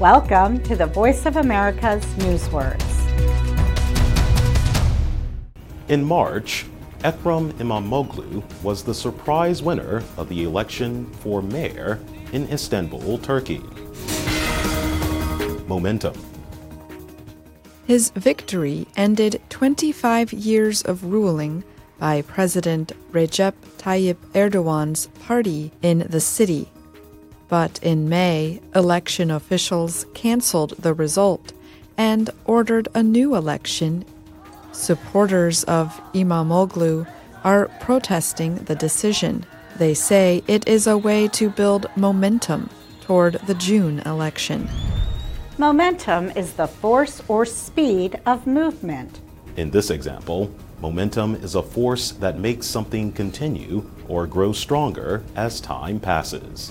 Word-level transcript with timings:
Welcome 0.00 0.62
to 0.64 0.76
the 0.76 0.84
Voice 0.84 1.24
of 1.24 1.38
America's 1.38 2.04
Newswords. 2.16 2.84
In 5.88 6.04
March, 6.04 6.66
Ekrem 6.98 7.50
Imamoglu 7.54 8.44
was 8.62 8.84
the 8.84 8.92
surprise 8.92 9.62
winner 9.62 10.02
of 10.18 10.28
the 10.28 10.44
election 10.44 11.06
for 11.20 11.40
mayor 11.40 11.98
in 12.34 12.46
Istanbul, 12.52 13.16
Turkey. 13.16 13.62
Momentum. 15.66 16.12
His 17.86 18.10
victory 18.10 18.86
ended 18.98 19.40
25 19.48 20.30
years 20.34 20.82
of 20.82 21.04
ruling 21.04 21.64
by 21.98 22.20
President 22.20 22.92
Recep 23.12 23.54
Tayyip 23.78 24.18
Erdogan's 24.34 25.06
party 25.24 25.72
in 25.80 26.00
the 26.00 26.20
city. 26.20 26.70
But 27.48 27.78
in 27.82 28.08
May, 28.08 28.60
election 28.74 29.30
officials 29.30 30.06
canceled 30.14 30.70
the 30.78 30.94
result 30.94 31.52
and 31.96 32.30
ordered 32.44 32.88
a 32.94 33.02
new 33.02 33.34
election. 33.34 34.04
Supporters 34.72 35.64
of 35.64 36.00
Imamoglu 36.12 37.06
are 37.44 37.68
protesting 37.80 38.56
the 38.56 38.74
decision. 38.74 39.46
They 39.76 39.94
say 39.94 40.42
it 40.46 40.66
is 40.66 40.86
a 40.86 40.98
way 40.98 41.28
to 41.28 41.48
build 41.50 41.86
momentum 41.96 42.70
toward 43.02 43.34
the 43.46 43.54
June 43.54 44.00
election. 44.00 44.68
Momentum 45.58 46.30
is 46.30 46.54
the 46.54 46.66
force 46.66 47.22
or 47.28 47.46
speed 47.46 48.20
of 48.26 48.46
movement. 48.46 49.20
In 49.56 49.70
this 49.70 49.90
example, 49.90 50.50
momentum 50.80 51.36
is 51.36 51.54
a 51.54 51.62
force 51.62 52.10
that 52.10 52.38
makes 52.38 52.66
something 52.66 53.12
continue 53.12 53.88
or 54.08 54.26
grow 54.26 54.52
stronger 54.52 55.24
as 55.36 55.60
time 55.60 55.98
passes. 55.98 56.70